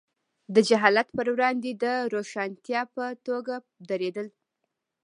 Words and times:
د 0.53 0.55
جهالت 0.67 1.07
پر 1.17 1.27
وړاندې 1.33 1.71
د 1.83 1.85
روښانتیا 2.13 2.81
په 2.95 3.03
توګه 3.27 3.55
درېدل. 3.89 4.27